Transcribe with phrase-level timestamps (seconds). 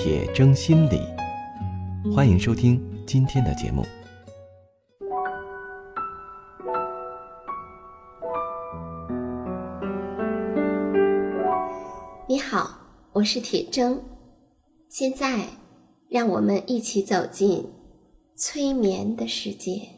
[0.00, 1.00] 铁铮心理”。
[2.14, 3.84] 欢迎收听今天的节目。
[12.28, 12.78] 你好，
[13.12, 13.98] 我是铁铮。
[14.88, 15.44] 现在，
[16.08, 17.68] 让我们一起走进
[18.36, 19.97] 催眠的世界。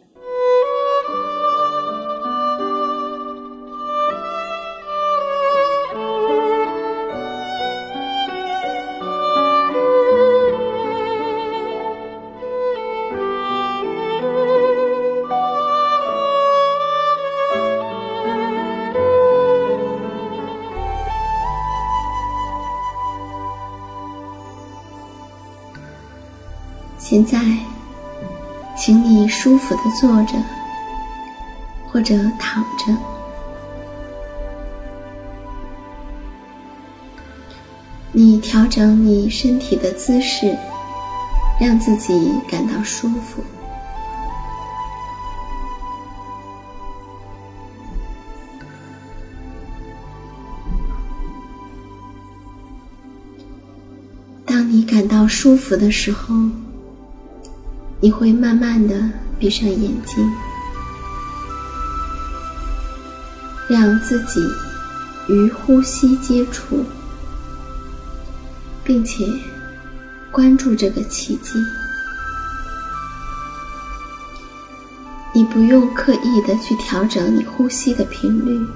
[27.21, 27.39] 现在，
[28.75, 30.43] 请你舒服的坐着，
[31.87, 32.97] 或者躺着。
[38.11, 40.57] 你调整你身体的姿势，
[41.61, 43.45] 让自己感到舒服。
[54.47, 56.35] 当你感到舒服的时候，
[58.03, 58.99] 你会慢慢的
[59.39, 60.33] 闭上眼睛，
[63.69, 64.41] 让自己
[65.29, 66.83] 与呼吸接触，
[68.83, 69.27] 并且
[70.33, 71.59] 关注这个奇迹。
[75.35, 78.67] 你不用刻意的去调整你呼吸的频率，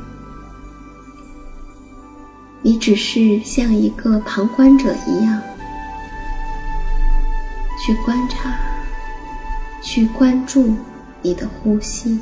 [2.61, 5.40] 你只是像一个旁观者一样
[7.84, 8.55] 去观察。
[9.84, 10.74] 去关注
[11.20, 12.18] 你的呼吸，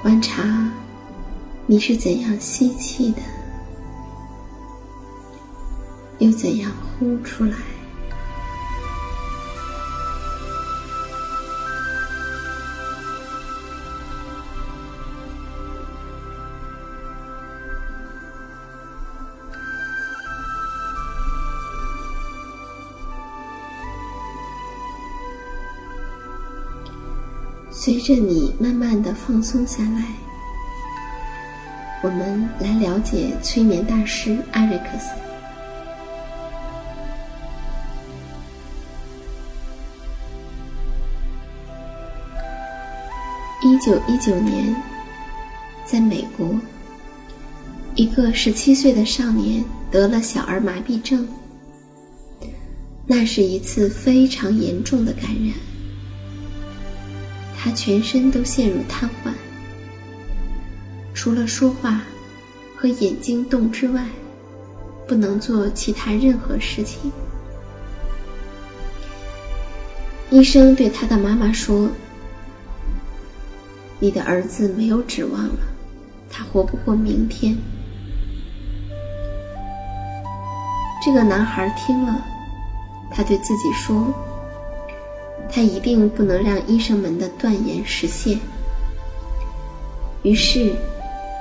[0.00, 0.72] 观察
[1.66, 3.20] 你是怎样吸气的，
[6.18, 7.75] 又怎样呼出来。
[27.86, 30.02] 随着你慢慢的放松下来，
[32.02, 35.08] 我们来了解催眠大师艾瑞克斯。
[43.62, 44.74] 一九一九年，
[45.84, 46.58] 在美国，
[47.94, 51.24] 一个十七岁的少年得了小儿麻痹症，
[53.06, 55.54] 那是一次非常严重的感染。
[57.66, 59.32] 他全身都陷入瘫痪，
[61.12, 62.00] 除了说话
[62.76, 64.06] 和眼睛动之外，
[65.08, 67.10] 不能做其他任何事情。
[70.30, 71.90] 医生对他的妈妈说
[73.98, 75.58] ：“你的儿子没有指望了，
[76.30, 77.56] 他活不过明天。”
[81.04, 82.24] 这个男孩听了，
[83.10, 84.14] 他对自己说。
[85.50, 88.38] 他一定不能让医生们的断言实现。
[90.22, 90.74] 于是，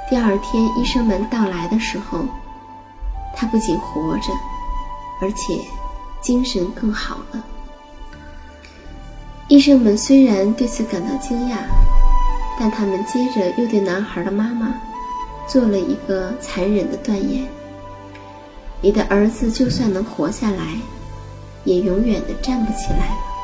[0.10, 2.26] 第二天医生们到来的时候，
[3.36, 4.32] 他不仅活着，
[5.22, 5.60] 而且
[6.22, 7.44] 精神更好了。
[9.48, 11.58] 医生们虽然对此感到惊讶，
[12.60, 14.74] 但他们接着又对男孩的妈妈
[15.48, 17.46] 做了一个残忍的断言：
[18.82, 20.78] 你的儿子就算能活下来，
[21.64, 23.35] 也永远的站不起来了。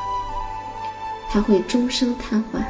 [1.32, 2.62] 他会终生瘫痪。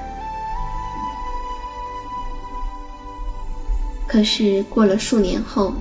[4.07, 5.73] 可是过了数年后，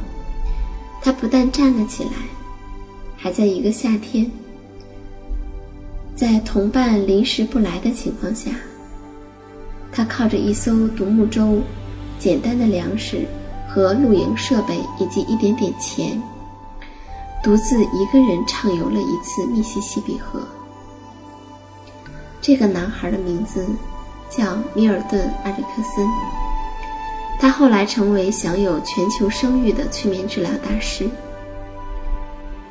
[0.99, 2.11] 他不但站了起来，
[3.15, 4.29] 还在一个夏天，
[6.15, 8.49] 在同伴临时不来的情况下，
[9.91, 11.61] 他靠着一艘独木舟、
[12.17, 13.27] 简单的粮食
[13.69, 16.19] 和露营设备以及一点点钱，
[17.43, 20.41] 独自一个人畅游了一次密西西比河。
[22.41, 23.65] 这个男孩的名字
[24.29, 26.07] 叫米尔顿·埃里克森，
[27.39, 31.07] 他后来成为享有全球声誉的催眠治疗大师。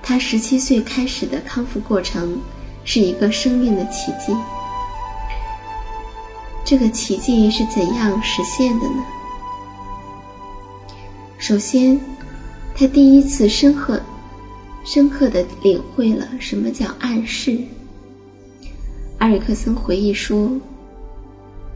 [0.03, 2.41] 他十七岁开始的康复过程
[2.85, 4.37] 是一个生命的奇迹。
[6.65, 9.05] 这个奇迹是怎样实现的呢？
[11.39, 12.01] 首先，
[12.75, 14.01] 他第一次深刻、
[14.85, 17.57] 深刻的领会了什么叫暗示。
[19.21, 20.51] 埃里克森回忆说：“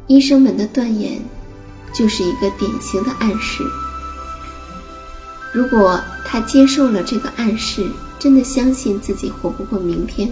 [0.06, 1.18] 医生们的断言
[1.94, 3.62] 就是一个典型的暗示。
[5.52, 7.86] 如果他接受了这个暗示，
[8.18, 10.30] 真的相信自己活不过明天，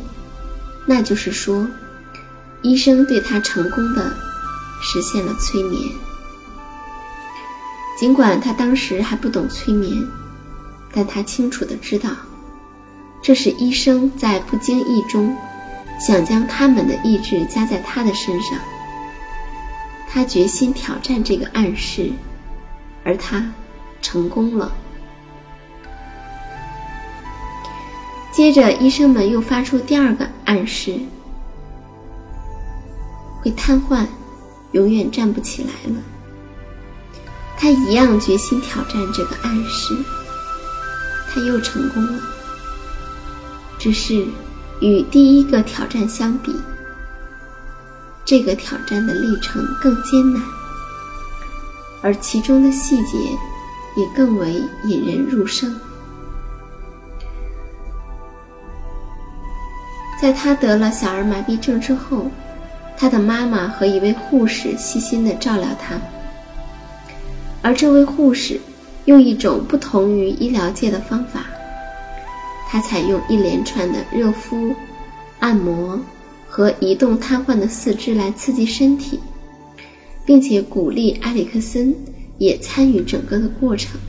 [0.87, 1.67] 那就是说，
[2.61, 4.13] 医生对他成功的。”
[4.85, 5.81] 实现了催眠。
[7.97, 10.05] 尽管他当时还不懂催眠，
[10.93, 12.11] 但他清楚的知道，
[13.23, 15.37] 这是医生在不经意中
[16.05, 18.59] 想将他们的意志加在他的身上。
[20.09, 22.11] 他决心挑战这个暗示，
[23.05, 23.51] 而他
[24.01, 24.73] 成功了。
[28.33, 30.99] 接着，医生们又发出第二个暗示：
[33.41, 34.05] 会瘫痪。
[34.73, 36.01] 永远站不起来了。
[37.59, 39.95] 他一样决心挑战这个暗示，
[41.29, 42.23] 他又成功了。
[43.79, 44.27] 只是
[44.83, 46.53] 与第一个挑战相比，
[48.25, 50.43] 这个挑战的历程更艰难，
[52.03, 53.17] 而其中的细节
[53.97, 55.75] 也更为引人入胜。
[60.21, 62.31] 在他得了小儿麻痹症之后。
[62.95, 65.97] 他的妈妈和一位护士细心地照料他，
[67.61, 68.61] 而这位护士
[69.07, 71.47] 用一种不同于医疗界的方法，
[72.73, 74.75] 他采用一连串的热敷、
[75.41, 76.01] 按摩
[76.49, 79.21] 和移动瘫痪的四肢来刺激身体，
[80.25, 81.95] 并且鼓励埃里克森
[82.39, 84.01] 也参与整个的过程。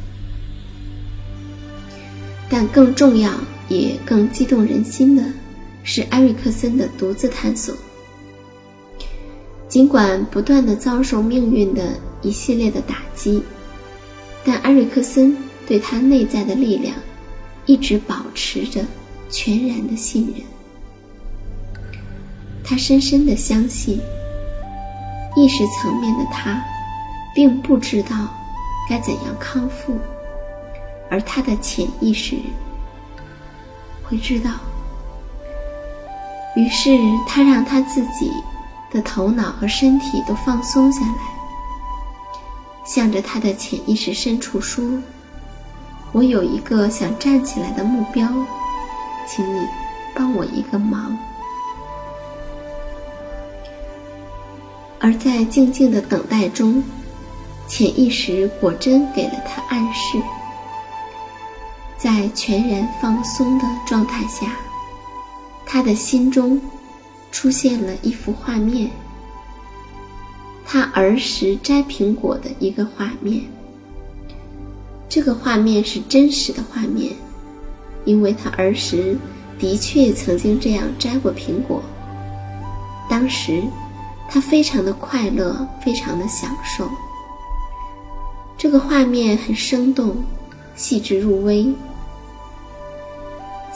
[2.50, 3.33] 但更重要
[3.68, 5.21] 也更激动人心的
[5.83, 7.75] 是埃里克森的独自探索。
[9.68, 13.44] 尽管不断的遭受命运的一系列的打击，
[14.45, 15.36] 但埃里克森
[15.68, 16.95] 对他内在的力量
[17.65, 18.83] 一直保持着
[19.30, 20.45] 全然的信任。
[22.63, 24.00] 他深深的相信，
[25.36, 26.63] 意识层面的他
[27.36, 28.27] 并不知道
[28.89, 29.98] 该怎样康复，
[31.10, 32.38] 而他的潜意识
[34.04, 34.51] 会知道。
[36.56, 38.31] 于是他让他自己。
[38.92, 41.18] 的头脑和身体都放松下来，
[42.86, 44.86] 向着他的潜意识深处说
[46.13, 48.25] ：“我有一个想站起来的目标，
[49.27, 49.68] 请你
[50.15, 51.18] 帮我一个忙。”
[55.00, 56.81] 而在静静的等待中，
[57.68, 60.18] 潜意识果真给了他暗示，
[61.98, 64.56] 在全然放松的状态下，
[65.65, 66.62] 他的心中。
[67.31, 68.92] 出现了一幅画面，
[70.63, 73.42] 他儿时摘苹果的一个画面。
[75.13, 77.13] 这个画面是真实的画面，
[78.04, 79.15] 因为他儿时
[79.60, 81.83] 的确曾经这样摘过苹果。
[83.07, 83.62] 当时
[84.27, 86.89] 他非常的快乐，非常的享受。
[88.57, 90.15] 这个画面很生动，
[90.74, 91.71] 细致入微。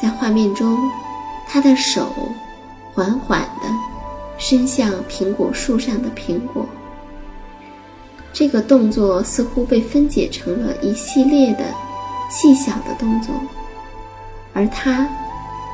[0.02, 0.76] 在画面中，
[1.48, 2.12] 他的手。
[2.96, 3.70] 缓缓地
[4.40, 6.66] 伸向苹果树上的苹果。
[8.38, 11.74] 这个动作似乎被分解成了一系列的
[12.30, 13.34] 细小的动作，
[14.54, 15.10] 而他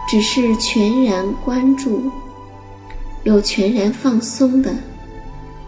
[0.08, 2.10] 只是全然关注，
[3.24, 4.74] 又全然放松的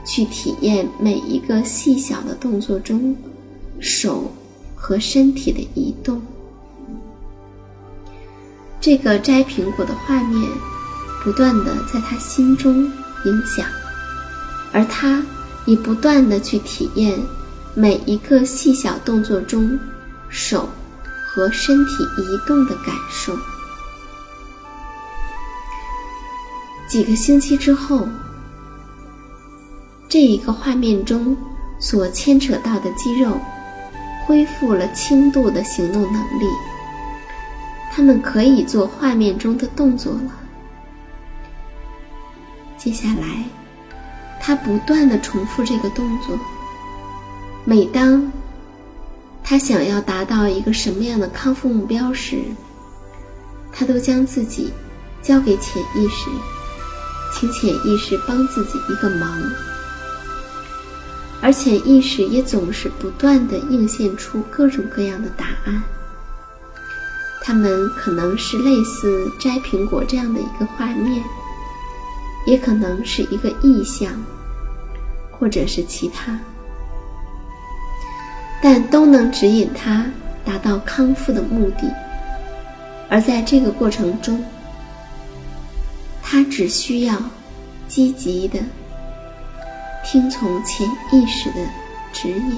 [0.06, 3.14] 去体验每一个细小的动作中
[3.82, 4.32] 手
[4.74, 6.22] 和身体的移动。
[8.80, 10.50] 这个摘苹果的画面。
[11.26, 12.72] 不断的在他心中
[13.26, 13.66] 影响，
[14.72, 15.26] 而他
[15.66, 17.20] 你不断的去体验
[17.74, 19.78] 每一个细小动作中
[20.30, 20.70] 手
[21.28, 23.36] 和身体移动的感受。
[26.88, 28.08] 几个星期之后，
[30.08, 31.36] 这一个画面中
[31.80, 33.38] 所牵扯到的肌肉
[34.26, 36.46] 恢复了轻度的行动能力，
[37.92, 40.32] 他们可以做画面中的动作了。
[42.78, 43.44] 接下来，
[44.46, 46.38] 他不断的重复这个动作。
[47.64, 48.32] 每当
[49.44, 52.44] 他想要达到一个什么样的康复目标时，
[53.72, 54.72] 他都将自己
[55.24, 56.30] 交给潜意识，
[57.34, 59.36] 请潜意识帮自己一个忙。
[61.42, 65.82] 而潜意识也总是不断的映现出各种各样的答案。
[67.42, 71.24] 它们可能是类似摘苹果这样的一个画面，
[72.46, 74.12] 也可能是一个意象，
[75.32, 76.40] 或者是其他，
[78.62, 80.06] 但都能指引他
[80.44, 81.92] 达到康复的目的。
[83.10, 84.44] 而在这个过程中，
[86.22, 87.18] 他只需要
[87.88, 88.60] 积极的
[90.04, 91.58] 听从潜意识的
[92.12, 92.58] 指引。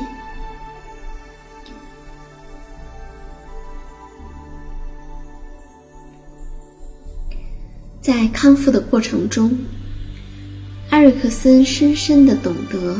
[8.02, 9.52] 在康复的过程中，
[10.92, 12.98] 埃瑞克森深深的懂得，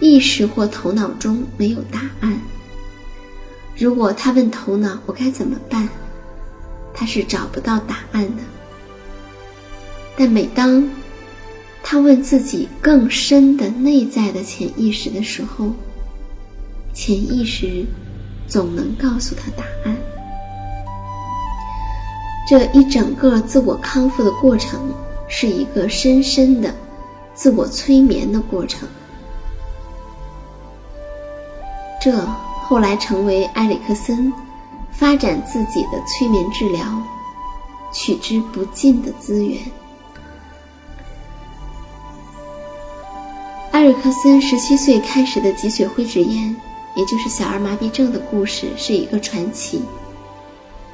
[0.00, 2.38] 意识或头脑中没有答案。
[3.76, 5.88] 如果他问头脑“我该怎么办”，
[6.94, 8.42] 他是找不到答案的。
[10.16, 10.88] 但每当
[11.82, 15.72] 他问自己更深的内在的潜意识的时候，
[16.92, 17.84] 潜意识
[18.46, 19.96] 总能告诉他答案。
[22.48, 24.94] 这一整个自我康复的过程
[25.28, 26.74] 是一个深深的
[27.34, 28.88] 自我催眠的过程。
[32.00, 32.16] 这
[32.62, 34.32] 后来成为埃里克森
[34.92, 37.02] 发展自己的催眠治疗
[37.92, 39.58] 取之不尽的资源。
[43.72, 46.54] 埃里克森十七岁开始的脊髓灰质炎，
[46.94, 49.82] 也就是小儿麻痹症的故事，是一个传奇。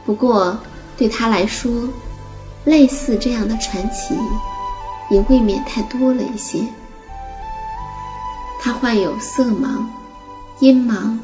[0.07, 0.59] 不过，
[0.97, 1.71] 对他来说，
[2.65, 4.15] 类似这样的传奇
[5.11, 6.61] 也未免太多了一些。
[8.61, 9.85] 他患有色盲、
[10.61, 11.19] 音盲、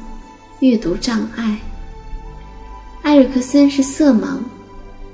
[0.59, 1.57] 阅读障碍。
[3.03, 4.37] 埃里克森是色盲，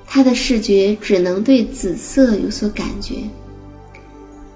[0.07, 3.15] 他的视觉只能对紫色有所感觉。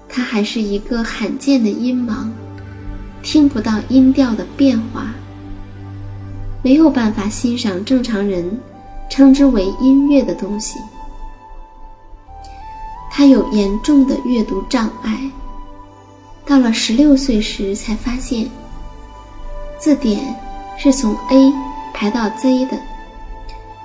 [0.08, 2.28] 他还是一个罕见的音盲，
[3.22, 5.14] 听不到音调的变化，
[6.62, 8.58] 没有办法欣赏正常人。
[9.10, 10.78] 称之为音乐的东西。
[13.18, 15.28] 他有严重的阅读障碍，
[16.46, 18.48] 到了十六岁时才发现，
[19.76, 20.32] 字典
[20.78, 21.52] 是从 A
[21.92, 22.78] 排到 Z 的。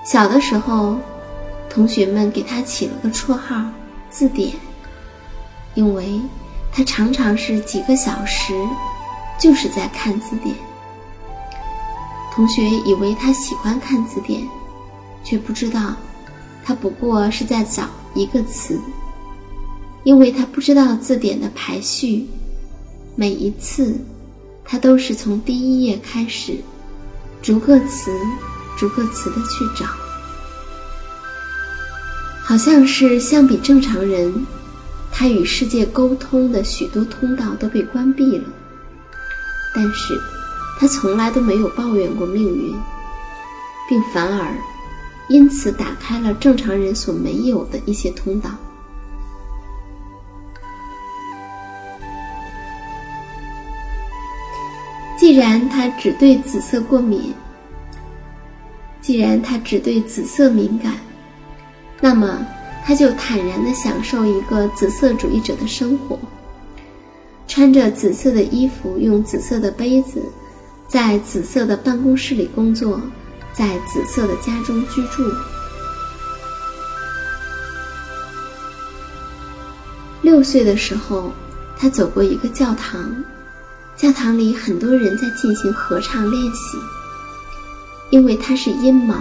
[0.05, 0.97] 小的时候，
[1.67, 3.59] 同学们给他起了个绰号
[4.11, 4.53] “字典”，
[5.73, 6.21] 因为
[6.71, 8.53] 他常常是几个小时
[9.39, 10.55] 就是在看字典。
[12.31, 14.47] 同学以为他喜欢看字典。
[15.23, 15.95] 却不知道，
[16.63, 18.79] 他不过是在找一个词，
[20.03, 22.27] 因为他不知道字典的排序。
[23.15, 23.95] 每一次，
[24.65, 26.57] 他都是从第一页开始，
[27.41, 28.12] 逐个词、
[28.77, 29.86] 逐个词的去找。
[32.41, 34.45] 好像是相比正常人，
[35.12, 38.43] 他与世界沟通的许多通道都被关闭了。
[39.75, 40.19] 但是，
[40.77, 42.75] 他从来都没有抱怨过命运，
[43.88, 44.53] 并反而。
[45.29, 48.50] 因此，打开了正常人所没有的一些通道。
[55.24, 57.34] 既然他只对紫色过敏，
[59.00, 60.96] 既然他只对紫色敏感，
[62.01, 62.46] 那么
[62.84, 66.20] 他就坦然的享受一个紫色主义者的生活，
[67.48, 70.22] 穿着紫色的衣服，用紫色的杯子，
[70.89, 73.00] 在紫色的办公室里工作。
[73.53, 75.24] 在紫色的家中居住。
[80.22, 81.32] 六岁的时候，
[81.77, 83.24] 他走过一个教堂，
[84.03, 86.77] 教堂里很多人在进行合唱练习。
[88.10, 89.15] 因为他是音盲，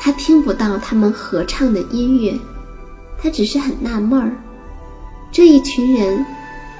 [0.00, 2.34] 他听不到他们合唱的音乐，
[3.22, 4.32] 他只是很纳闷儿：
[5.30, 6.24] 这一群人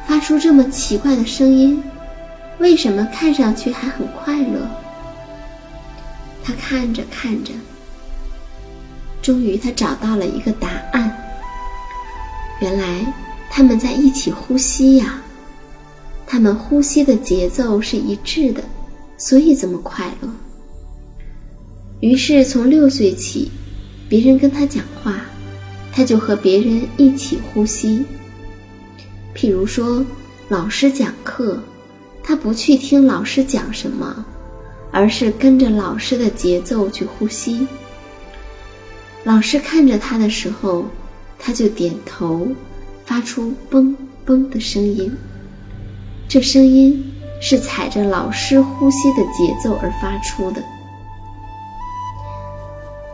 [0.08, 1.84] 发出这么奇怪的声音，
[2.58, 4.66] 为什么看上去还很快乐？
[6.42, 7.52] 他看着看着，
[9.20, 11.14] 终于他找到了一个答案。
[12.60, 13.04] 原来
[13.50, 15.20] 他们在一起呼吸呀，
[16.34, 18.60] 他们呼吸的节奏是一致的，
[19.16, 20.28] 所以这么快乐。
[22.00, 23.52] 于是从六岁起，
[24.08, 25.20] 别人跟他讲话，
[25.92, 28.04] 他就和别人一起呼吸。
[29.32, 30.04] 譬如说，
[30.48, 31.62] 老师讲课，
[32.20, 34.26] 他不去听老师讲什么。
[34.90, 37.64] 而是跟着老师的节奏去呼吸。
[39.22, 40.84] 老师看着他的时候，
[41.38, 42.48] 他就点头，
[43.04, 43.94] 发出“嘣
[44.26, 45.12] 嘣”的声音。
[46.28, 50.62] 这声音是踩着老师呼吸的节奏而发出的。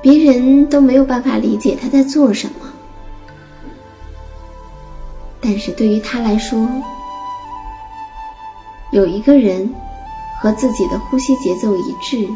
[0.00, 2.67] 别人都没有办法理解他在做什么，
[5.40, 6.67] 但是对于他来说，
[8.93, 9.71] 有一个人
[10.40, 12.26] 和自己的呼吸节奏一致，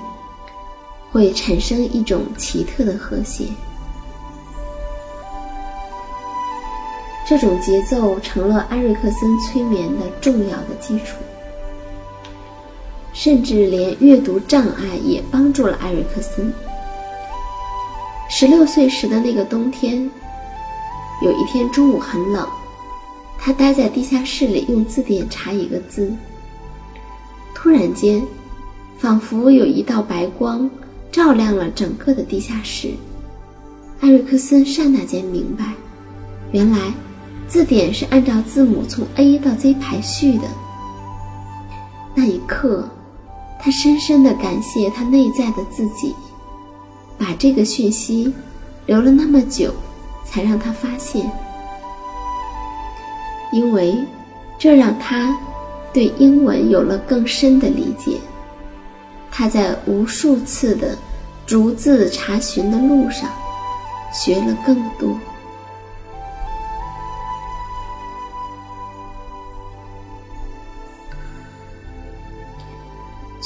[1.11, 3.47] 会产生一种奇特的和谐。
[7.26, 11.16] 这种节奏成了艾瑞克森催眠的重要的基础，
[13.14, 16.52] 甚至连阅读障碍也帮助了艾瑞克森。
[18.28, 20.11] 十六岁时的那个冬天，
[21.23, 22.47] 有一天中午很冷，
[23.38, 26.12] 他待在地下室里用字典查一个字。
[27.54, 28.23] 突然间，
[28.99, 30.69] 仿佛有一道白光
[31.11, 32.90] 照亮了整个的地下室。
[34.00, 35.73] 艾瑞克森刹那间明白，
[36.52, 36.93] 原来。
[37.54, 40.42] 字典是按照字母从 A 到 Z 排序的。
[42.12, 42.88] 那一刻，
[43.61, 46.12] 他深深的感谢他内在的自己，
[47.16, 48.34] 把这个讯息
[48.87, 49.73] 留了那么久，
[50.25, 51.30] 才让他发现。
[53.52, 54.04] 因为
[54.58, 55.38] 这让他
[55.92, 58.18] 对英文有了更深的理解。
[59.30, 60.99] 他在无数次的
[61.46, 63.30] 逐字查询的路上，
[64.12, 65.16] 学了更多。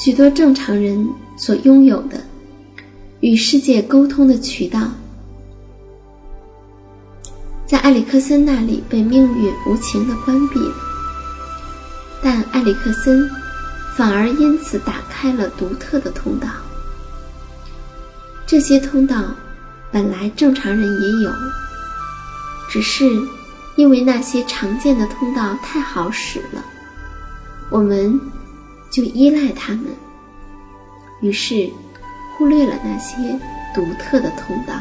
[0.09, 2.19] 许多正常人所拥有的
[3.19, 4.87] 与世界沟通的渠道，
[7.67, 10.73] 在埃里克森那里被命运无情的关闭了。
[12.23, 13.29] 但埃里克森
[13.95, 16.47] 反而因此打开了独特的通道。
[18.47, 19.23] 这些通道
[19.91, 21.31] 本来正常人也有，
[22.67, 23.05] 只是
[23.75, 26.65] 因为那些常见的通道太好使了，
[27.69, 28.19] 我们。
[28.91, 29.85] 就依赖他们，
[31.21, 31.69] 于是
[32.37, 33.15] 忽略了那些
[33.73, 34.73] 独特的通道。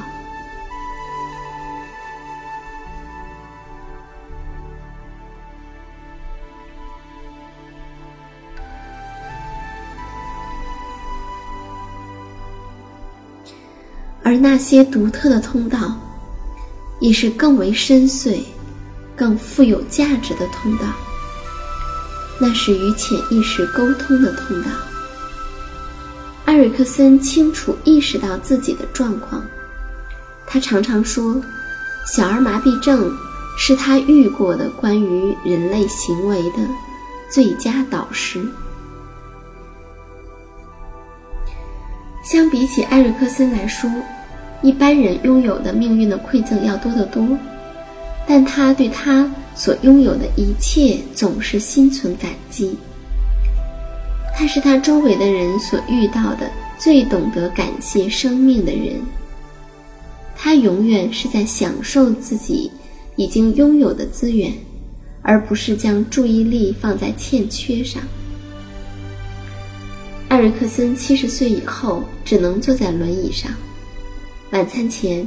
[14.24, 15.96] 而那些独特的通道，
[17.00, 18.42] 也是更为深邃、
[19.16, 20.84] 更富有价值的通道。
[22.40, 24.70] 那是与潜意识沟通的通道。
[26.44, 29.44] 艾瑞克森清楚意识到自己的状况，
[30.46, 31.40] 他常常说
[32.06, 33.12] ：“小儿麻痹症
[33.58, 36.58] 是他遇过的关于人类行为的
[37.28, 38.40] 最佳导师。”
[42.24, 43.90] 相比起艾瑞克森来说，
[44.62, 47.26] 一般人拥有的命运的馈赠要多得多，
[48.26, 49.28] 但他对他。
[49.58, 52.78] 所拥有的一切总是心存感激。
[54.36, 59.00] 他是他周围的人所遇到的最懂得感谢生命的人。
[60.36, 62.70] 他永远是在享受自己
[63.16, 64.52] 已经拥有的资源，
[65.22, 68.00] 而不是将注意力放在欠缺上。
[70.28, 73.50] 艾瑞克森七十岁以后只能坐在轮椅上，
[74.52, 75.26] 晚餐前，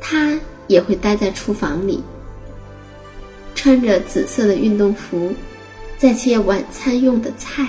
[0.00, 2.02] 他也会待在厨房里。
[3.64, 5.32] 穿着紫色的运动服，
[5.96, 7.66] 在切晚餐用的菜，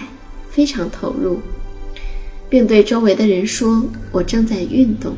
[0.50, 1.40] 非常投入，
[2.50, 3.82] 并对周围的人说
[4.12, 5.16] ：“我正在运动。”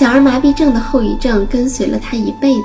[0.00, 2.62] 小儿麻痹症的后遗症跟随了他一辈子，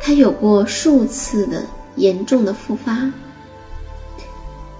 [0.00, 1.64] 他有过数次的
[1.96, 3.10] 严重的复发，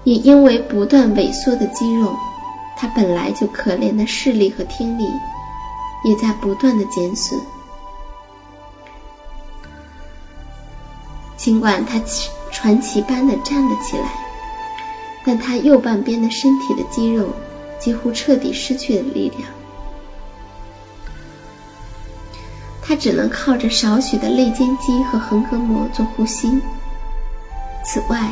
[0.05, 2.15] 也因为不断萎缩的肌肉，
[2.77, 5.03] 他本来就可怜的视力和听力，
[6.05, 7.37] 也在不断的减损。
[11.49, 11.99] 尽管他
[12.51, 14.13] 传奇般的站了起来，
[15.25, 17.33] 但他右半边的身体的肌肉
[17.79, 19.49] 几乎彻底失去了力量。
[22.83, 26.61] 他只能靠着少许的肋间肌和横膈膜做呼吸。
[27.83, 28.31] 此外，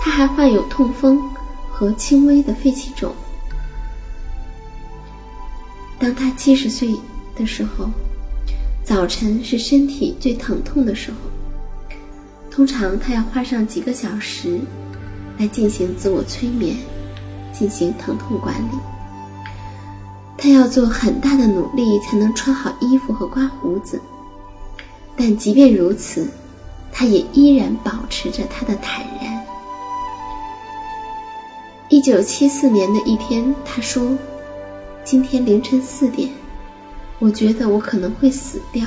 [0.00, 1.22] 他还患有痛风
[1.70, 3.14] 和轻微的肺气肿。
[6.00, 6.98] 当他七十岁
[7.36, 7.88] 的时候，
[8.82, 11.29] 早晨是身体最疼痛的时候。
[12.60, 14.60] 通常他要花上几个小时
[15.38, 16.76] 来进行自我催眠，
[17.54, 18.78] 进行疼痛管理。
[20.36, 23.98] 他要做很大的努力才能穿好衣服和刮胡子，
[25.16, 26.28] 但即便如此，
[26.92, 29.42] 他也依然保持着他的坦然。
[31.88, 34.14] 一九七四年的一天，他说
[35.02, 36.28] ：“今天凌晨四点，
[37.20, 38.86] 我觉得我可能会死掉。”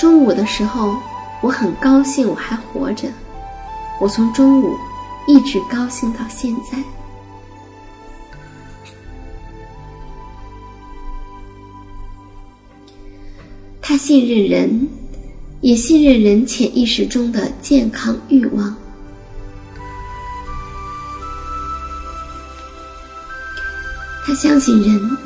[0.00, 0.96] 中午的时候。
[1.42, 3.08] 我很高兴我还活着，
[4.00, 4.74] 我从中午
[5.28, 6.78] 一直高兴到现在。
[13.80, 14.88] 他信任人，
[15.60, 18.76] 也信任人潜意识中的健康欲望。
[24.26, 25.16] 他相信人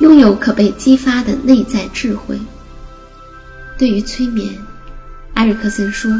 [0.00, 2.36] 拥有可被激发的内在智慧。
[3.78, 4.52] 对于催眠，
[5.38, 6.10] 埃里克森说：“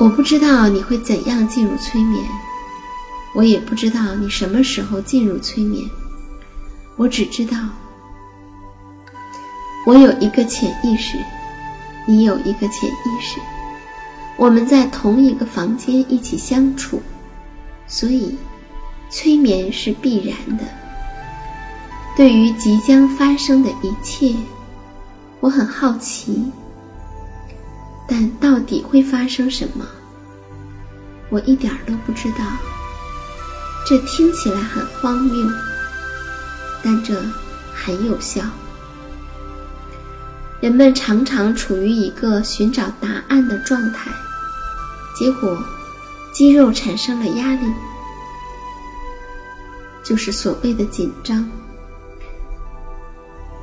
[0.00, 2.24] 我不知道你会怎样进入催眠，
[3.34, 5.84] 我也不知道你什么时候进入催眠。
[6.96, 7.58] 我只知道，
[9.84, 11.18] 我有一个潜意识，
[12.08, 13.38] 你有一个潜意识，
[14.38, 17.02] 我们在同一个房间一起相处，
[17.86, 18.34] 所以
[19.10, 20.64] 催眠是必然的。
[22.16, 24.34] 对于即将发生的一切。”
[25.40, 26.50] 我很好奇，
[28.12, 29.86] 但到底会发生什么？
[31.30, 32.44] 我一点都不知道。
[33.86, 35.48] 这听起来很荒谬，
[36.84, 37.18] 但这
[37.72, 38.42] 很有效。
[40.60, 44.10] 人们常常处于一个寻找答案的状态，
[45.18, 45.58] 结果
[46.34, 47.66] 肌肉产生了压力，
[50.04, 51.48] 就是所谓的紧张。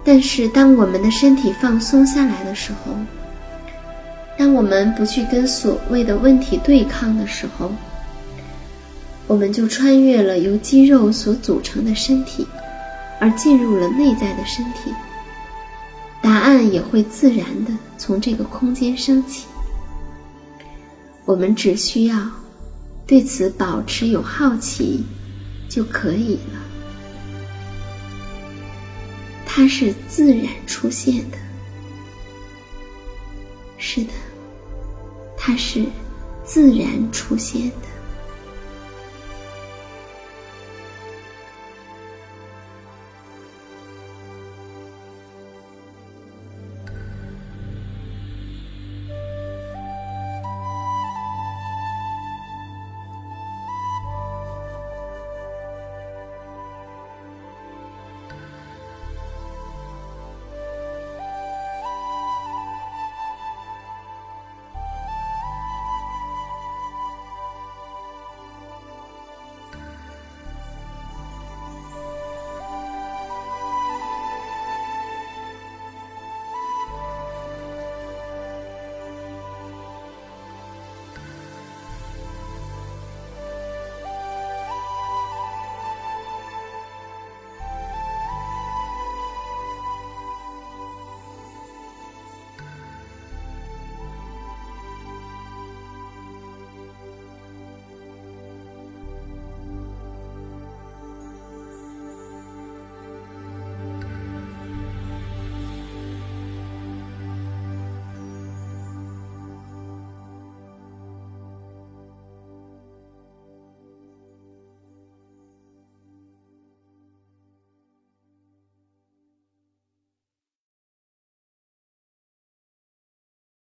[0.04, 2.98] 但是，当我们的身体放松下来的时候，
[4.40, 7.70] 当我们不去跟所谓的问题对抗的时候，
[9.28, 12.48] 我们就穿越了由肌肉所组成的身体，
[13.20, 14.94] 而进入了内在的身体。
[16.22, 19.46] 答案也会自然的从这个空间升起。
[21.26, 22.18] 我们只需要
[23.06, 25.04] 对此保持有好奇
[25.68, 27.44] 就可以了。
[29.46, 31.38] 它是自然出现的，
[33.78, 34.12] 是的，
[35.40, 35.86] 它是
[36.44, 37.99] 自然出现的。